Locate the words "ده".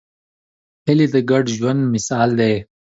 2.39-2.49